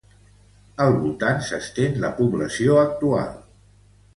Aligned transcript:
Al 0.85 0.93
voltant 1.03 1.43
s'estén 1.49 2.01
la 2.07 2.11
població 2.23 2.81
actual. 2.87 3.37